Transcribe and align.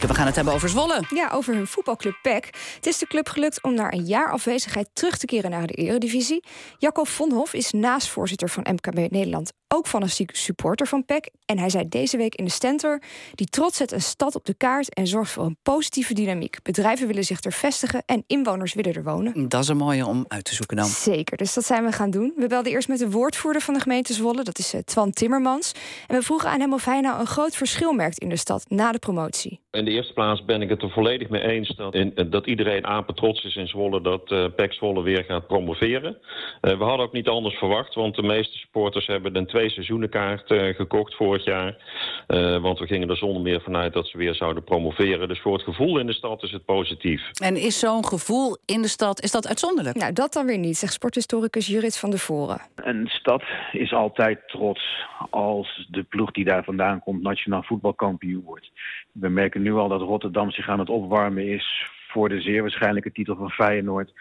We 0.00 0.14
gaan 0.14 0.26
het 0.26 0.34
hebben 0.34 0.54
over 0.54 0.68
Zwolle. 0.68 1.04
Ja, 1.08 1.30
over 1.32 1.54
hun 1.54 1.66
voetbalclub 1.66 2.18
PEC. 2.22 2.44
Het 2.74 2.86
is 2.86 2.98
de 2.98 3.06
club 3.06 3.28
gelukt 3.28 3.62
om 3.62 3.74
na 3.74 3.92
een 3.92 4.04
jaar 4.04 4.30
afwezigheid 4.30 4.88
terug 4.92 5.18
te 5.18 5.26
keren 5.26 5.50
naar 5.50 5.66
de 5.66 5.72
eredivisie. 5.72 6.44
Jacob 6.78 7.08
Vonhof 7.08 7.52
is 7.52 7.70
naast 7.70 8.08
voorzitter 8.08 8.48
van 8.48 8.66
MKB 8.72 9.10
Nederland 9.10 9.52
ook 9.74 9.86
fanatiek 9.86 10.36
supporter 10.36 10.86
van 10.86 11.04
PEC. 11.04 11.30
En 11.44 11.58
hij 11.58 11.70
zei 11.70 11.88
deze 11.88 12.16
week 12.16 12.34
in 12.34 12.44
de 12.44 12.50
Stentor... 12.50 13.02
die 13.34 13.46
trots 13.46 13.76
zet 13.76 13.92
een 13.92 14.02
stad 14.02 14.34
op 14.34 14.44
de 14.44 14.54
kaart 14.54 14.94
en 14.94 15.06
zorgt 15.06 15.32
voor 15.32 15.44
een 15.44 15.56
positieve 15.62 16.14
dynamiek. 16.14 16.56
Bedrijven 16.62 17.06
willen 17.06 17.24
zich 17.24 17.42
er 17.42 17.52
vestigen 17.52 18.02
en 18.06 18.24
inwoners 18.26 18.74
willen 18.74 18.94
er 18.94 19.02
wonen. 19.02 19.48
Dat 19.48 19.62
is 19.62 19.68
een 19.68 19.76
mooie 19.76 20.06
om 20.06 20.24
uit 20.28 20.44
te 20.44 20.54
zoeken 20.54 20.76
dan. 20.76 20.86
Zeker, 20.86 21.36
dus 21.36 21.54
dat 21.54 21.64
zijn 21.64 21.84
we 21.84 21.92
gaan 21.92 22.10
doen. 22.10 22.32
We 22.36 22.46
belden 22.46 22.72
eerst 22.72 22.88
met 22.88 22.98
de 22.98 23.10
woordvoerder 23.10 23.62
van 23.62 23.74
de 23.74 23.80
gemeente 23.80 24.12
Zwolle, 24.12 24.42
dat 24.42 24.58
is 24.58 24.74
uh, 24.74 24.80
Twan 24.80 25.10
Timmermans. 25.10 25.72
En 26.06 26.16
we 26.16 26.22
vroegen 26.22 26.48
aan 26.50 26.60
hem 26.60 26.72
of 26.72 26.84
hij 26.84 27.00
nou 27.00 27.20
een 27.20 27.26
groot 27.26 27.56
verschil 27.56 27.92
merkt 27.92 28.18
in 28.18 28.28
de 28.28 28.36
stad 28.36 28.64
na 28.68 28.92
de 28.92 28.98
promotie. 28.98 29.63
In 29.74 29.84
de 29.84 29.90
eerste 29.90 30.12
plaats 30.12 30.44
ben 30.44 30.62
ik 30.62 30.68
het 30.68 30.82
er 30.82 30.90
volledig 30.90 31.28
mee 31.28 31.42
eens 31.42 31.68
dat, 31.68 31.94
in, 31.94 32.14
dat 32.30 32.46
iedereen 32.46 32.86
apen 32.86 33.14
trots 33.14 33.44
is 33.44 33.56
in 33.56 33.68
Zwolle 33.68 34.00
dat 34.00 34.30
uh, 34.30 34.44
PEC 34.56 34.72
Zwolle 34.72 35.02
weer 35.02 35.24
gaat 35.24 35.46
promoveren. 35.46 36.16
Uh, 36.60 36.78
we 36.78 36.84
hadden 36.84 37.06
ook 37.06 37.12
niet 37.12 37.28
anders 37.28 37.54
verwacht, 37.54 37.94
want 37.94 38.14
de 38.14 38.22
meeste 38.22 38.58
supporters 38.58 39.06
hebben 39.06 39.36
een 39.36 39.46
twee 39.46 39.70
seizoenenkaart 39.70 40.50
uh, 40.50 40.74
gekocht 40.74 41.14
vorig 41.14 41.44
jaar. 41.44 41.76
want 42.60 42.78
we 42.78 42.86
gingen 42.86 43.10
er 43.10 43.16
zonder 43.16 43.42
meer 43.42 43.60
vanuit 43.60 43.92
dat 43.92 44.06
ze 44.06 44.18
weer 44.18 44.34
zouden 44.34 44.64
promoveren. 44.64 45.28
Dus 45.28 45.40
voor 45.40 45.52
het 45.52 45.62
gevoel 45.62 45.98
in 45.98 46.06
de 46.06 46.12
stad 46.12 46.42
is 46.42 46.52
het 46.52 46.64
positief. 46.64 47.30
En 47.42 47.56
is 47.56 47.78
zo'n 47.78 48.06
gevoel 48.06 48.56
in 48.64 48.82
de 48.82 48.88
stad, 48.88 49.22
is 49.22 49.30
dat 49.30 49.48
uitzonderlijk? 49.48 49.96
Nou, 49.96 50.12
dat 50.12 50.32
dan 50.32 50.46
weer 50.46 50.58
niet, 50.58 50.76
zegt 50.76 50.92
sporthistoricus 50.92 51.66
Jurit 51.66 51.98
van 51.98 52.10
der 52.10 52.18
Voren. 52.18 52.60
Een 52.74 53.06
stad 53.06 53.42
is 53.72 53.92
altijd 53.92 54.40
trots 54.46 55.04
als 55.30 55.86
de 55.90 56.02
ploeg 56.02 56.30
die 56.30 56.44
daar 56.44 56.64
vandaan 56.64 57.00
komt 57.00 57.22
nationaal 57.22 57.62
voetbalkampioen 57.62 58.42
wordt. 58.44 58.70
We 59.12 59.28
merken 59.28 59.62
nu 59.64 59.74
al 59.74 59.88
dat 59.88 60.00
Rotterdam 60.00 60.50
zich 60.50 60.68
aan 60.68 60.78
het 60.78 60.90
opwarmen 60.90 61.48
is 61.48 61.88
voor 62.08 62.28
de 62.28 62.40
zeer 62.40 62.62
waarschijnlijke 62.62 63.12
titel 63.12 63.36
van 63.36 63.50
Feyenoord. 63.50 64.12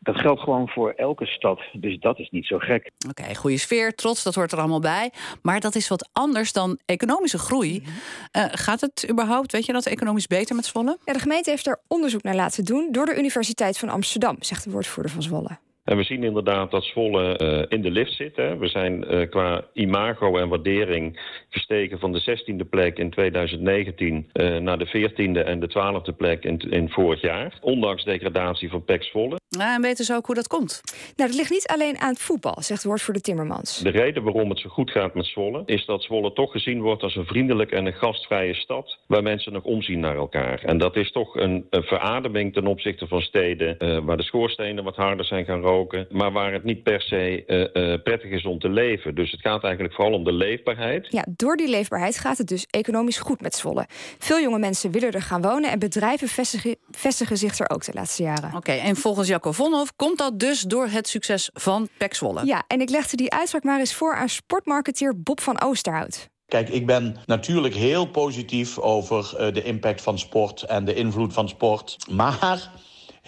Dat 0.00 0.16
geldt 0.16 0.40
gewoon 0.40 0.68
voor 0.68 0.90
elke 0.90 1.26
stad, 1.26 1.60
dus 1.72 1.98
dat 1.98 2.18
is 2.18 2.30
niet 2.30 2.46
zo 2.46 2.58
gek. 2.58 2.90
Oké, 3.08 3.22
okay, 3.22 3.34
goede 3.34 3.58
sfeer, 3.58 3.94
trots, 3.94 4.22
dat 4.22 4.34
hoort 4.34 4.52
er 4.52 4.58
allemaal 4.58 4.80
bij. 4.80 5.12
Maar 5.42 5.60
dat 5.60 5.74
is 5.74 5.88
wat 5.88 6.08
anders 6.12 6.52
dan 6.52 6.78
economische 6.84 7.38
groei. 7.38 7.82
Uh, 7.82 8.44
gaat 8.50 8.80
het 8.80 9.06
überhaupt, 9.10 9.52
weet 9.52 9.66
je 9.66 9.72
dat, 9.72 9.86
economisch 9.86 10.26
beter 10.26 10.56
met 10.56 10.66
Zwolle? 10.66 10.98
Ja, 11.04 11.12
de 11.12 11.18
gemeente 11.18 11.50
heeft 11.50 11.66
er 11.66 11.80
onderzoek 11.86 12.22
naar 12.22 12.34
laten 12.34 12.64
doen 12.64 12.88
door 12.90 13.06
de 13.06 13.18
Universiteit 13.18 13.78
van 13.78 13.88
Amsterdam, 13.88 14.36
zegt 14.40 14.64
de 14.64 14.70
woordvoerder 14.70 15.12
van 15.12 15.22
Zwolle. 15.22 15.58
En 15.88 15.96
we 15.96 16.02
zien 16.02 16.24
inderdaad 16.24 16.70
dat 16.70 16.84
Zwolle 16.84 17.38
uh, 17.42 17.64
in 17.68 17.82
de 17.82 17.90
lift 17.90 18.12
zit. 18.12 18.36
Hè. 18.36 18.56
We 18.56 18.68
zijn 18.68 19.14
uh, 19.14 19.30
qua 19.30 19.64
imago 19.72 20.36
en 20.36 20.48
waardering 20.48 21.20
gestegen 21.48 21.98
van 21.98 22.12
de 22.12 22.20
16e 22.20 22.68
plek 22.70 22.98
in 22.98 23.10
2019 23.10 24.30
uh, 24.32 24.56
naar 24.56 24.78
de 24.78 24.86
14e 24.86 25.46
en 25.46 25.60
de 25.60 25.68
12e 25.68 26.16
plek 26.16 26.44
in, 26.44 26.58
in 26.58 26.88
vorig 26.88 27.20
jaar. 27.20 27.58
Ondanks 27.60 28.04
degradatie 28.04 28.70
van 28.70 28.84
PEC 28.84 29.02
Zwolle. 29.02 29.36
Ja, 29.48 29.74
en 29.74 29.82
weten 29.82 30.04
ze 30.04 30.14
ook 30.14 30.26
hoe 30.26 30.34
dat 30.34 30.46
komt? 30.46 30.80
Nou, 31.16 31.30
dat 31.30 31.38
ligt 31.38 31.50
niet 31.50 31.66
alleen 31.66 31.98
aan 31.98 32.10
het 32.10 32.20
voetbal, 32.20 32.54
zegt 32.54 32.82
het 32.82 32.84
woord 32.84 33.02
voor 33.02 33.14
de 33.14 33.20
Timmermans. 33.20 33.78
De 33.78 33.90
reden 33.90 34.22
waarom 34.22 34.48
het 34.48 34.58
zo 34.58 34.68
goed 34.68 34.90
gaat 34.90 35.14
met 35.14 35.26
Zwolle... 35.26 35.62
is 35.66 35.86
dat 35.86 36.02
Zwolle 36.02 36.32
toch 36.32 36.52
gezien 36.52 36.80
wordt 36.80 37.02
als 37.02 37.16
een 37.16 37.26
vriendelijke 37.26 37.76
en 37.76 37.86
een 37.86 37.92
gastvrije 37.92 38.54
stad... 38.54 38.98
waar 39.06 39.22
mensen 39.22 39.52
nog 39.52 39.64
omzien 39.64 40.00
naar 40.00 40.16
elkaar. 40.16 40.62
En 40.62 40.78
dat 40.78 40.96
is 40.96 41.12
toch 41.12 41.36
een, 41.36 41.66
een 41.70 41.82
verademing 41.82 42.52
ten 42.52 42.66
opzichte 42.66 43.06
van 43.06 43.20
steden... 43.20 44.04
waar 44.04 44.16
de 44.16 44.22
schoorstenen 44.22 44.84
wat 44.84 44.96
harder 44.96 45.24
zijn 45.24 45.44
gaan 45.44 45.60
roken... 45.60 45.77
maar 46.10 46.32
waar 46.32 46.52
het 46.52 46.64
niet 46.64 46.82
per 46.82 47.00
se 47.00 47.44
uh, 47.46 47.90
uh, 47.90 48.02
prettig 48.02 48.30
is 48.30 48.44
om 48.44 48.58
te 48.58 48.68
leven. 48.68 49.14
Dus 49.14 49.30
het 49.30 49.40
gaat 49.40 49.64
eigenlijk 49.64 49.94
vooral 49.94 50.14
om 50.14 50.24
de 50.24 50.32
leefbaarheid. 50.32 51.06
Ja, 51.10 51.24
door 51.36 51.56
die 51.56 51.68
leefbaarheid 51.68 52.18
gaat 52.18 52.38
het 52.38 52.46
dus 52.46 52.66
economisch 52.70 53.18
goed 53.18 53.40
met 53.40 53.54
Zwolle. 53.54 53.86
Veel 54.18 54.40
jonge 54.40 54.58
mensen 54.58 54.90
willen 54.90 55.12
er 55.12 55.22
gaan 55.22 55.42
wonen... 55.42 55.70
en 55.70 55.78
bedrijven 55.78 56.28
vestigen, 56.28 56.76
vestigen 56.90 57.36
zich 57.36 57.58
er 57.58 57.70
ook 57.70 57.84
de 57.84 57.92
laatste 57.94 58.22
jaren. 58.22 58.48
Oké, 58.48 58.56
okay, 58.56 58.78
en 58.78 58.96
volgens 58.96 59.28
Jacco 59.28 59.52
Vonhoff 59.52 59.96
komt 59.96 60.18
dat 60.18 60.38
dus 60.38 60.62
door 60.62 60.86
het 60.86 61.08
succes 61.08 61.50
van 61.52 61.88
PEC 61.98 62.14
Zwolle. 62.14 62.46
Ja, 62.46 62.64
en 62.66 62.80
ik 62.80 62.90
legde 62.90 63.16
die 63.16 63.30
uitspraak 63.30 63.64
maar 63.64 63.78
eens 63.78 63.94
voor 63.94 64.14
aan 64.14 64.28
sportmarketeer 64.28 65.22
Bob 65.22 65.40
van 65.40 65.60
Oosterhout. 65.62 66.28
Kijk, 66.46 66.68
ik 66.68 66.86
ben 66.86 67.16
natuurlijk 67.26 67.74
heel 67.74 68.06
positief 68.06 68.78
over 68.78 69.34
uh, 69.40 69.52
de 69.52 69.62
impact 69.62 70.02
van 70.02 70.18
sport 70.18 70.62
en 70.62 70.84
de 70.84 70.94
invloed 70.94 71.32
van 71.32 71.48
sport. 71.48 71.96
Maar 72.10 72.70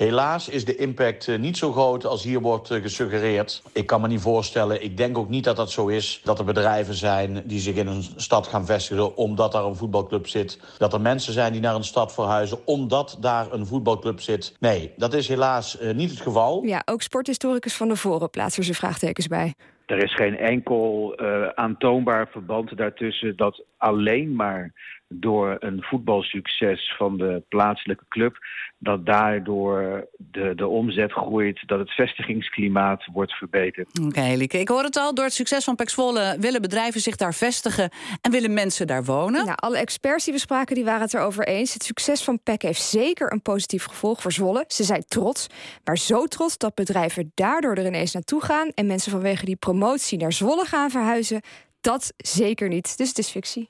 helaas 0.05 0.49
is 0.49 0.65
de 0.65 0.77
impact 0.77 1.27
uh, 1.27 1.39
niet 1.39 1.57
zo 1.57 1.73
groot 1.73 2.05
als 2.05 2.25
hier 2.25 2.41
wordt 2.41 2.71
uh, 2.71 2.83
gesuggereerd. 2.83 3.63
Ik 3.73 3.87
kan 3.87 4.01
me 4.01 4.09
niet 4.09 4.21
voorstellen, 4.21 4.83
ik 4.83 4.97
denk 4.97 5.19
ook 5.19 5.29
niet 5.29 5.45
dat 5.45 5.57
dat 5.57 5.71
zo 5.71 5.87
is... 5.87 6.21
dat 6.25 6.39
er 6.39 6.45
bedrijven 6.45 6.95
zijn 6.95 7.43
die 7.45 7.59
zich 7.59 7.75
in 7.75 7.87
een 7.87 8.03
stad 8.03 8.47
gaan 8.47 8.67
vestigen 8.67 9.17
omdat 9.17 9.53
daar 9.53 9.65
een 9.65 9.77
voetbalclub 9.77 10.27
zit. 10.27 10.61
Dat 10.79 10.93
er 10.93 11.01
mensen 11.01 11.33
zijn 11.33 11.53
die 11.53 11.61
naar 11.61 11.75
een 11.75 11.85
stad 11.85 12.15
verhuizen 12.15 12.67
omdat 12.67 13.17
daar 13.21 13.53
een 13.53 13.67
voetbalclub 13.67 14.21
zit. 14.21 14.57
Nee, 14.61 14.93
dat 14.97 15.15
is 15.15 15.29
helaas 15.29 15.81
uh, 15.81 15.95
niet 15.95 16.11
het 16.11 16.21
geval. 16.21 16.63
Ja, 16.65 16.83
ook 16.85 17.03
sporthistoricus 17.03 17.77
van 17.77 17.89
de 17.89 17.97
Voren 17.97 18.31
plaatst 18.31 18.59
er 18.59 18.65
zijn 18.65 18.77
vraagtekens 18.77 19.27
bij. 19.27 19.55
Er 19.87 20.03
is 20.03 20.15
geen 20.15 20.37
enkel 20.37 21.15
uh, 21.23 21.49
aantoonbaar 21.49 22.29
verband 22.29 22.77
daartussen 22.77 23.37
dat 23.37 23.63
alleen 23.77 24.35
maar 24.35 24.73
door 25.13 25.57
een 25.59 25.83
voetbalsucces 25.83 26.95
van 26.97 27.17
de 27.17 27.43
plaatselijke 27.49 28.05
club, 28.09 28.37
dat 28.79 29.07
daardoor 29.07 30.09
de, 30.17 30.53
de 30.55 30.67
omzet 30.67 31.13
groeit, 31.13 31.63
dat 31.67 31.79
het 31.79 31.91
vestigingsklimaat 31.91 33.07
wordt 33.13 33.33
verbeterd. 33.33 33.99
Oké, 33.99 34.09
okay, 34.09 34.37
Lieke, 34.37 34.59
ik 34.59 34.69
hoor 34.69 34.83
het 34.83 34.97
al. 34.97 35.15
Door 35.15 35.25
het 35.25 35.35
succes 35.35 35.65
van 35.65 35.75
Pek 35.75 35.89
Zwolle 35.89 36.37
willen 36.41 36.63
bedrijven 36.63 37.01
zich 37.01 37.17
daar 37.17 37.35
vestigen 37.35 37.91
en 38.21 38.31
willen 38.31 38.55
mensen 38.55 38.87
daar 38.87 39.05
wonen. 39.05 39.45
Nou, 39.45 39.57
alle 39.57 39.79
experts 39.79 40.25
die 40.25 40.35
we 40.35 40.41
spraken, 40.41 40.75
die 40.75 40.85
waren 40.85 41.01
het 41.01 41.15
erover 41.15 41.47
eens. 41.47 41.75
Het 41.75 41.85
succes 41.85 42.25
van 42.25 42.43
Pek 42.43 42.63
heeft 42.63 42.83
zeker 42.83 43.33
een 43.33 43.43
positief 43.43 43.85
gevolg 43.85 44.21
voor 44.21 44.33
Zwolle. 44.33 44.65
Ze 44.67 44.85
zijn 44.85 45.05
trots, 45.09 45.47
maar 45.85 45.99
zo 45.99 46.27
trots 46.27 46.59
dat 46.59 46.75
bedrijven 46.75 47.33
daardoor 47.35 47.75
er 47.75 47.87
ineens 47.87 48.13
naartoe 48.13 48.45
gaan 48.45 48.71
en 48.75 48.87
mensen 48.87 49.13
vanwege 49.13 49.45
die 49.45 49.57
promotie 49.57 50.19
naar 50.19 50.33
Zwolle 50.33 50.65
gaan 50.65 50.91
verhuizen. 50.91 51.41
Dat 51.81 52.13
zeker 52.17 52.69
niet. 52.69 52.99
Dus 52.99 53.09
het 53.09 53.19
is 53.19 53.31
fictie. 53.31 53.69